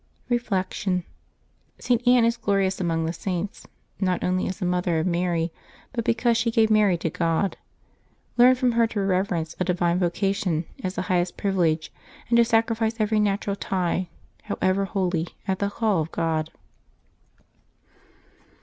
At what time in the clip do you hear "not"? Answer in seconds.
3.99-4.23